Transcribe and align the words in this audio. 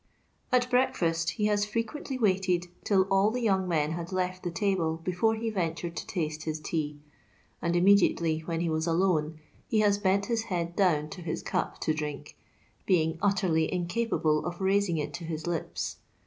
At 0.57 0.67
breakfast 0.67 1.29
he 1.37 1.45
has 1.45 1.63
firequently 1.63 2.17
vraited 2.17 2.69
till 2.83 3.03
all 3.11 3.29
the 3.29 3.45
voung 3.45 3.67
men 3.67 3.91
had 3.91 4.11
left 4.11 4.41
the 4.41 4.49
table 4.49 4.99
before 5.03 5.35
he 5.35 5.51
ven 5.51 5.75
tured 5.75 5.93
to 5.93 6.07
taste 6.07 6.41
his 6.45 6.59
tea; 6.59 6.97
and 7.61 7.75
fanmediately, 7.75 8.41
when 8.47 8.61
he 8.61 8.67
was 8.71 8.87
alone, 8.87 9.39
he 9.67 9.81
has 9.81 9.99
bent 9.99 10.25
his 10.25 10.45
head 10.49 10.75
down 10.75 11.07
to'hfs 11.09 11.43
ciip 11.43 11.77
to 11.81 11.93
drink, 11.93 12.35
being 12.87 13.17
ntterty 13.19 13.69
incapable 13.69 14.43
of 14.47 14.55
raising^ 14.55 14.97
it 14.97 15.13
to 15.13 15.23
his 15.23 15.45
lips. 15.45 15.97